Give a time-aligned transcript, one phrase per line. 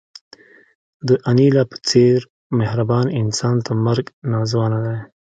[1.07, 2.17] د انیلا په څېر
[2.59, 4.97] مهربان انسان ته مرګ ناځوانه دی